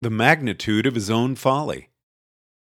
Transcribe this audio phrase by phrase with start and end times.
[0.00, 1.88] the magnitude of his own folly.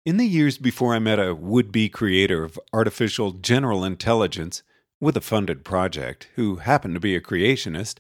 [0.06, 4.62] In the years before I met a would be creator of artificial general intelligence
[5.00, 8.00] with a funded project who happened to be a creationist,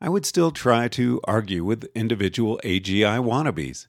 [0.00, 3.86] I would still try to argue with individual AGI wannabes.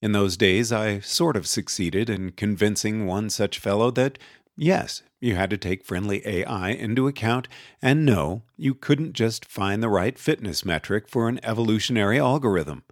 [0.00, 4.18] In those days, I sort of succeeded in convincing one such fellow that,
[4.56, 7.48] yes, you had to take friendly AI into account,
[7.82, 12.82] and no, you couldn't just find the right fitness metric for an evolutionary algorithm.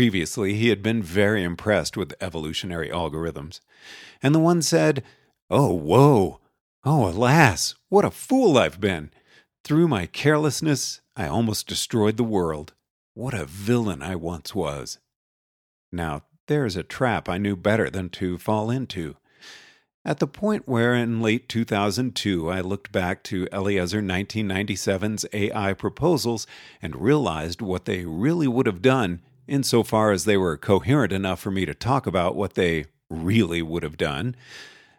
[0.00, 3.60] Previously, he had been very impressed with evolutionary algorithms.
[4.22, 5.04] And the one said,
[5.50, 6.40] Oh, whoa!
[6.84, 7.74] Oh, alas!
[7.90, 9.10] What a fool I've been!
[9.62, 12.72] Through my carelessness, I almost destroyed the world.
[13.12, 14.96] What a villain I once was.
[15.92, 19.16] Now, there is a trap I knew better than to fall into.
[20.02, 26.46] At the point where, in late 2002, I looked back to Eliezer 1997's AI proposals
[26.80, 31.50] and realized what they really would have done, insofar as they were coherent enough for
[31.50, 34.36] me to talk about what they really would have done.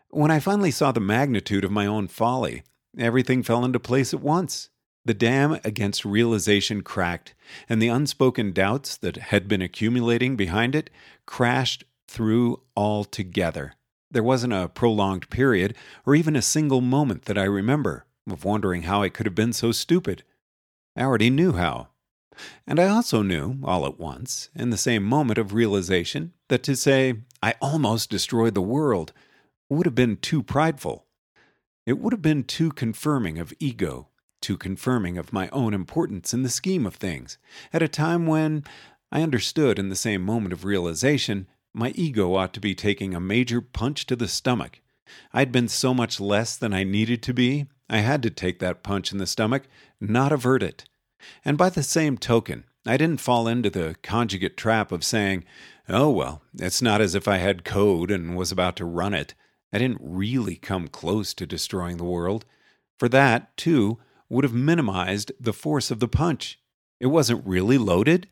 [0.10, 2.64] When I finally saw the magnitude of my own folly,
[2.98, 4.70] everything fell into place at once.
[5.06, 7.34] The dam against realization cracked,
[7.68, 10.90] and the unspoken doubts that had been accumulating behind it
[11.26, 13.74] crashed through altogether.
[14.12, 15.76] There wasn't a prolonged period,
[16.06, 19.54] or even a single moment that I remember, of wondering how I could have been
[19.54, 20.24] so stupid.
[20.96, 21.88] I already knew how.
[22.66, 26.76] And I also knew, all at once, in the same moment of realization, that to
[26.76, 29.14] say, I almost destroyed the world,
[29.70, 31.06] would have been too prideful.
[31.86, 34.10] It would have been too confirming of ego,
[34.42, 37.38] too confirming of my own importance in the scheme of things,
[37.72, 38.64] at a time when
[39.12, 43.20] I understood in the same moment of realization my ego ought to be taking a
[43.20, 44.82] major punch to the stomach.
[45.34, 48.84] I'd been so much less than I needed to be, I had to take that
[48.84, 49.64] punch in the stomach,
[50.00, 50.86] not avert it.
[51.44, 55.44] And by the same token, I didn't fall into the conjugate trap of saying,
[55.88, 59.34] oh, well, it's not as if I had code and was about to run it.
[59.74, 62.46] I didn't really come close to destroying the world.
[62.98, 66.60] For that, too, would have minimized the force of the punch.
[67.00, 68.28] It wasn't really loaded.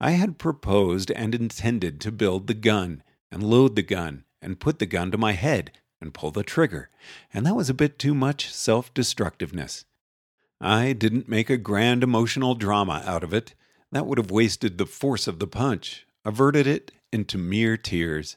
[0.00, 4.78] I had proposed and intended to build the gun, and load the gun, and put
[4.78, 6.90] the gun to my head, and pull the trigger,
[7.32, 9.84] and that was a bit too much self destructiveness.
[10.64, 13.54] I didn't make a grand emotional drama out of it.
[13.90, 18.36] That would have wasted the force of the punch, averted it into mere tears.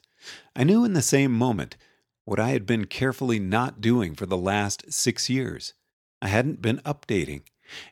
[0.55, 1.77] I knew in the same moment
[2.23, 5.75] what I had been carefully not doing for the last six years.
[6.19, 7.43] I hadn't been updating,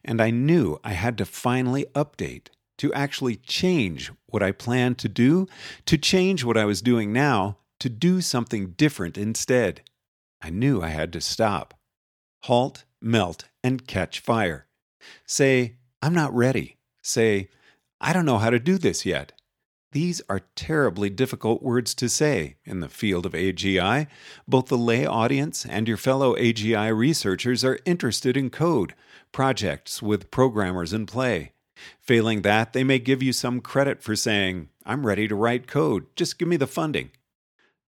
[0.04, 2.48] and I knew I had to finally update
[2.80, 5.48] to actually change what I planned to do,
[5.86, 9.82] to change what I was doing now, to do something different instead.
[10.42, 11.76] I knew I had to stop,
[12.42, 14.68] halt, melt, and catch fire.
[15.26, 16.78] Say, I'm not ready.
[17.02, 17.50] Say,
[18.00, 19.34] I don't know how to do this yet.
[19.94, 24.08] These are terribly difficult words to say in the field of AGI.
[24.48, 28.96] Both the lay audience and your fellow AGI researchers are interested in code,
[29.32, 31.52] projects with programmers in play.
[32.00, 36.08] Failing that, they may give you some credit for saying, I'm ready to write code,
[36.16, 37.12] just give me the funding.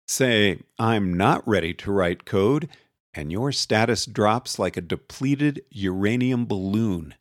[0.07, 2.67] Say, I'm not ready to write code,
[3.13, 7.15] and your status drops like a depleted uranium balloon.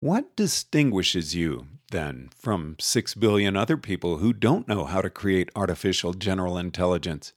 [0.00, 5.50] What distinguishes you, then, from six billion other people who don't know how to create
[5.54, 7.32] artificial general intelligence?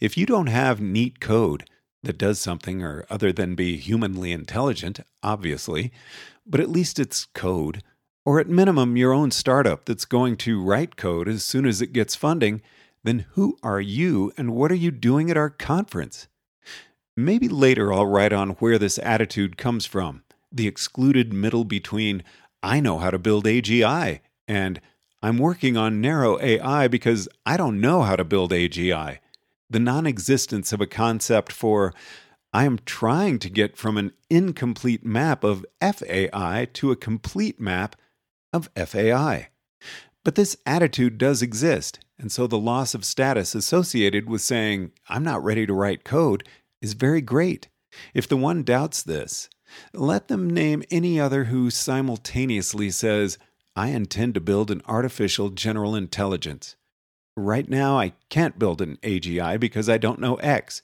[0.00, 1.68] If you don't have neat code
[2.02, 5.92] that does something or other than be humanly intelligent, obviously,
[6.46, 7.82] but at least it's code,
[8.24, 11.92] or at minimum your own startup that's going to write code as soon as it
[11.92, 12.62] gets funding,
[13.02, 16.28] then who are you and what are you doing at our conference?
[17.16, 20.22] Maybe later I'll write on where this attitude comes from
[20.52, 22.22] the excluded middle between
[22.62, 24.80] I know how to build AGI and
[25.22, 29.18] I'm working on narrow AI because I don't know how to build AGI.
[29.68, 31.94] The non existence of a concept for
[32.52, 37.96] I am trying to get from an incomplete map of FAI to a complete map
[38.52, 39.48] of FAI.
[40.24, 45.22] But this attitude does exist, and so the loss of status associated with saying, I'm
[45.22, 46.48] not ready to write code,
[46.80, 47.68] is very great.
[48.14, 49.48] If the one doubts this,
[49.92, 53.38] let them name any other who simultaneously says,
[53.74, 56.76] I intend to build an artificial general intelligence.
[57.36, 60.82] Right now, I can't build an AGI because I don't know X,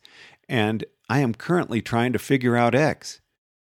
[0.48, 3.20] and I am currently trying to figure out X.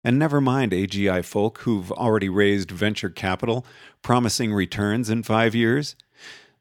[0.05, 3.65] And never mind AGI folk who've already raised venture capital,
[4.03, 5.97] promising returns in five years.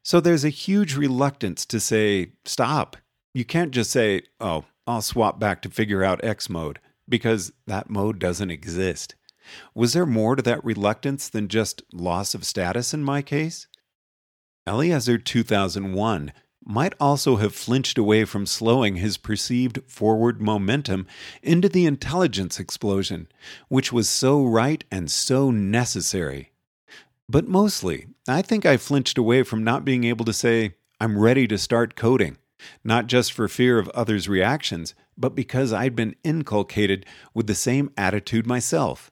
[0.02, 2.96] So there's a huge reluctance to say, stop.
[3.34, 6.78] You can't just say, oh, I'll swap back to figure out X mode,
[7.08, 9.14] because that mode doesn't exist.
[9.74, 13.68] Was there more to that reluctance than just loss of status in my case?
[14.66, 16.32] Eliezer 2001
[16.64, 21.06] might also have flinched away from slowing his perceived forward momentum
[21.42, 23.28] into the intelligence explosion,
[23.68, 26.50] which was so right and so necessary.
[27.28, 31.46] But mostly, I think I flinched away from not being able to say, I'm ready
[31.46, 32.36] to start coding,
[32.84, 37.90] not just for fear of others' reactions, but because I'd been inculcated with the same
[37.96, 39.10] attitude myself.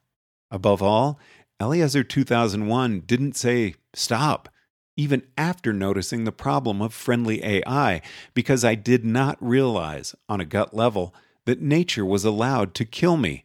[0.51, 1.19] Above all,
[1.61, 4.49] Eliezer 2001 didn't say, Stop,
[4.97, 8.03] even after noticing the problem of friendly AI,
[8.35, 11.15] because I did not realize, on a gut level,
[11.47, 13.45] that nature was allowed to kill me.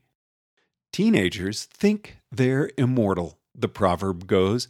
[0.92, 4.68] Teenagers think they're immortal, the proverb goes.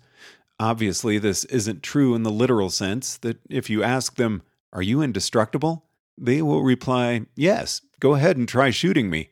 [0.60, 4.42] Obviously, this isn't true in the literal sense that if you ask them,
[4.74, 5.90] Are you indestructible?
[6.20, 9.30] they will reply, Yes, go ahead and try shooting me.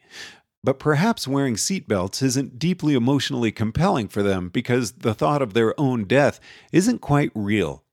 [0.63, 5.79] But perhaps wearing seatbelts isn't deeply emotionally compelling for them because the thought of their
[5.79, 6.39] own death
[6.71, 7.83] isn't quite real.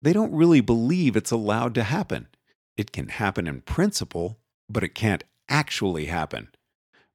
[0.00, 2.28] They don't really believe it's allowed to happen.
[2.76, 4.38] It can happen in principle,
[4.70, 6.48] but it can't actually happen.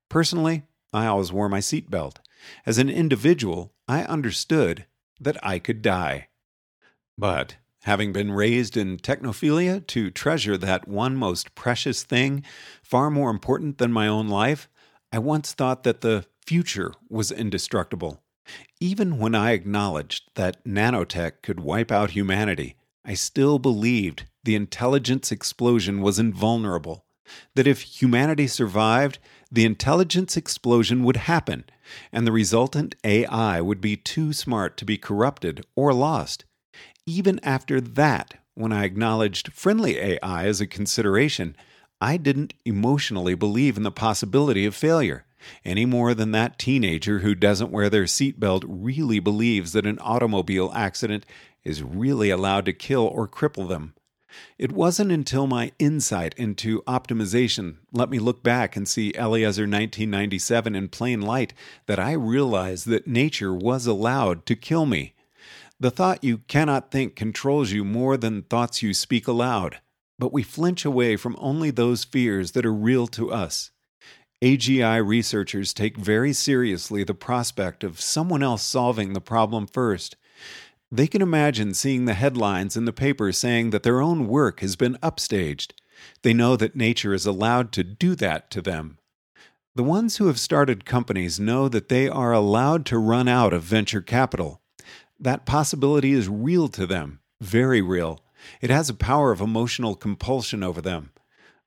[0.10, 2.18] Personally, I always wore my seatbelt.
[2.66, 4.86] As an individual, I understood
[5.20, 6.28] that I could die.
[7.18, 12.44] But having been raised in technophilia to treasure that one most precious thing,
[12.82, 14.70] far more important than my own life,
[15.12, 18.22] I once thought that the future was indestructible.
[18.80, 22.76] Even when I acknowledged that nanotech could wipe out humanity,
[23.06, 27.06] I still believed the intelligence explosion was invulnerable.
[27.56, 29.20] That if humanity survived,
[29.52, 31.64] the intelligence explosion would happen,
[32.12, 36.46] and the resultant AI would be too smart to be corrupted or lost.
[37.06, 41.56] Even after that, when I acknowledged friendly AI as a consideration,
[42.00, 45.26] I didn't emotionally believe in the possibility of failure,
[45.66, 50.72] any more than that teenager who doesn't wear their seatbelt really believes that an automobile
[50.74, 51.26] accident
[51.66, 53.96] is really allowed to kill or cripple them.
[54.58, 60.74] It wasn't until my insight into optimization let me look back and see Eliezer 1997
[60.74, 61.54] in plain light
[61.86, 65.14] that I realized that nature was allowed to kill me.
[65.80, 69.80] The thought you cannot think controls you more than thoughts you speak aloud
[70.24, 73.72] but we flinch away from only those fears that are real to us.
[74.42, 80.16] AGI researchers take very seriously the prospect of someone else solving the problem first.
[80.90, 84.78] They can imagine seeing the headlines in the paper saying that their own work has
[84.78, 85.72] been upstaged.
[86.22, 89.00] They know that nature is allowed to do that to them.
[89.76, 93.64] The ones who have started companies know that they are allowed to run out of
[93.64, 94.62] venture capital.
[95.24, 98.20] That possibility is real to them, very real.
[98.60, 101.12] It has a power of emotional compulsion over them.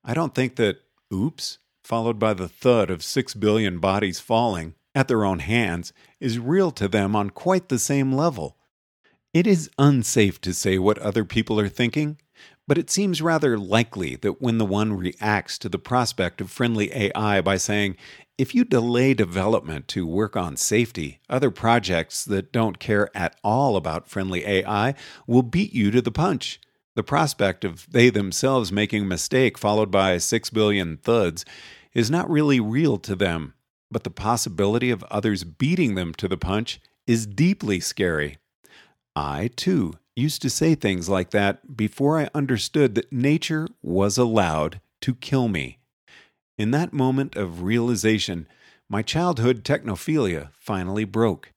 [0.04, 5.08] I don't think that oops, followed by the thud of six billion bodies falling at
[5.08, 8.58] their own hands, is real to them on quite the same level.
[9.32, 12.18] It is unsafe to say what other people are thinking,
[12.66, 16.92] but it seems rather likely that when the one reacts to the prospect of friendly
[16.92, 17.96] AI by saying,
[18.38, 23.76] if you delay development to work on safety, other projects that don't care at all
[23.76, 24.94] about friendly AI
[25.26, 26.60] will beat you to the punch.
[26.96, 31.44] The prospect of they themselves making a mistake followed by six billion thuds
[31.94, 33.54] is not really real to them,
[33.90, 38.38] but the possibility of others beating them to the punch is deeply scary.
[39.14, 44.80] I, too, used to say things like that before I understood that nature was allowed
[45.02, 45.78] to kill me.
[46.58, 48.49] In that moment of realization,
[48.88, 51.52] my childhood technophilia finally broke.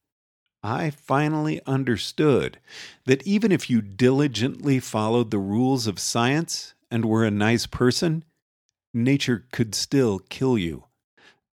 [0.62, 2.60] I finally understood
[3.06, 8.26] that even if you diligently followed the rules of science and were a nice person,
[8.94, 10.84] nature could still kill you.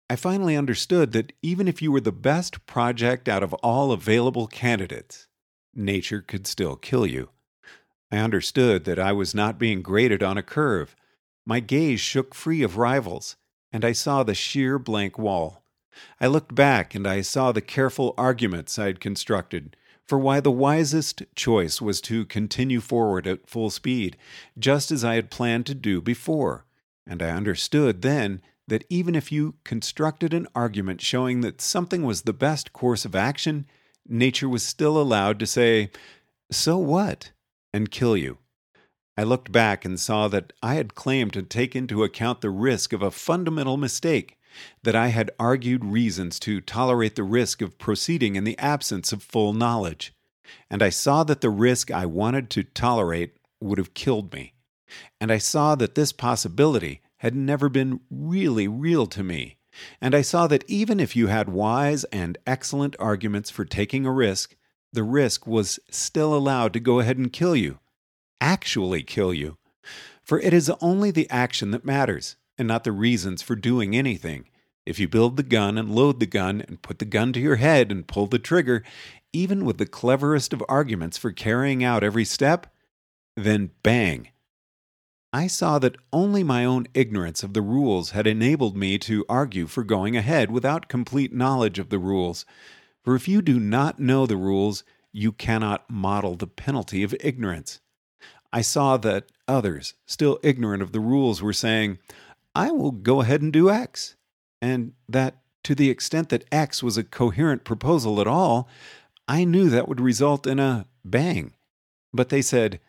[0.08, 4.46] I finally understood that even if you were the best project out of all available
[4.46, 5.27] candidates,
[5.74, 7.30] nature could still kill you.
[8.12, 10.96] I understood that I was not being graded on a curve.
[11.46, 13.36] My gaze shook free of rivals,
[13.72, 15.63] and I saw the sheer blank wall.
[16.20, 19.75] I looked back and I saw the careful arguments I had constructed
[20.08, 24.18] for why the wisest choice was to continue forward at full speed,
[24.60, 26.66] just as I had planned to do before.
[27.08, 32.24] And I understood then that even if you constructed an argument showing that something was
[32.24, 33.66] the best course of action,
[34.12, 35.89] nature was still allowed to say,
[36.51, 37.32] So what?
[37.74, 38.38] and kill you.
[39.18, 42.91] I looked back and saw that I had claimed to take into account the risk
[42.94, 44.38] of a fundamental mistake
[44.84, 49.24] that I had argued reasons to tolerate the risk of proceeding in the absence of
[49.24, 50.13] full knowledge,
[50.70, 54.53] and I saw that the risk I wanted to tolerate would have killed me,
[55.20, 59.58] and I saw that this possibility had never been really real to me,
[60.00, 64.12] and I saw that even if you had wise and excellent arguments for taking a
[64.12, 64.56] risk,
[64.94, 67.80] the risk was still allowed to go ahead and kill you,
[68.40, 69.58] actually kill you.
[70.24, 74.48] For it is only the action that matters, and not the reasons for doing anything.
[74.86, 77.58] If you build the gun and load the gun and put the gun to your
[77.58, 78.84] head and pull the trigger,
[79.32, 82.68] even with the cleverest of arguments for carrying out every step,
[83.38, 84.30] then bang.
[85.33, 89.65] I saw that only my own ignorance of the rules had enabled me to argue
[89.65, 92.45] for going ahead without complete knowledge of the rules.
[93.03, 94.83] For if you do not know the rules,
[95.13, 97.79] you cannot model the penalty of ignorance.
[98.51, 102.00] I saw that others, still ignorant of the rules, were saying,
[102.53, 104.15] I will go ahead and do X.
[104.61, 108.67] And that to the extent that X was a coherent proposal at all,
[109.27, 111.53] I knew that would result in a bang.
[112.13, 112.81] But they said,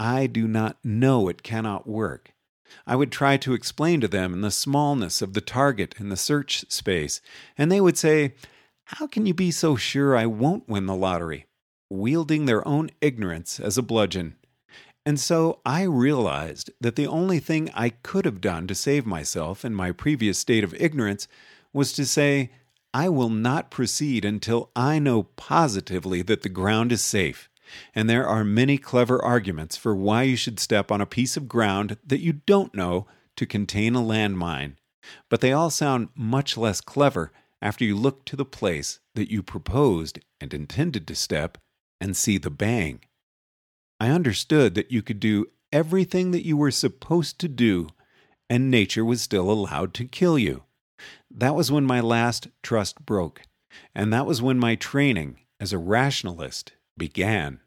[0.00, 2.32] I do not know it cannot work.
[2.86, 6.64] I would try to explain to them the smallness of the target in the search
[6.70, 7.20] space,
[7.58, 8.32] and they would say,
[8.84, 11.44] How can you be so sure I won't win the lottery?
[11.90, 14.36] Wielding their own ignorance as a bludgeon.
[15.04, 19.66] And so I realized that the only thing I could have done to save myself
[19.66, 21.28] in my previous state of ignorance
[21.74, 22.52] was to say,
[22.94, 27.49] I will not proceed until I know positively that the ground is safe.
[27.94, 31.48] And there are many clever arguments for why you should step on a piece of
[31.48, 34.76] ground that you don't know to contain a landmine.
[35.28, 39.42] But they all sound much less clever after you look to the place that you
[39.42, 41.58] proposed and intended to step
[42.00, 43.00] and see the bang.
[43.98, 47.88] I understood that you could do everything that you were supposed to do,
[48.48, 50.64] and nature was still allowed to kill you.
[51.30, 53.42] That was when my last trust broke,
[53.94, 57.60] and that was when my training as a rationalist began.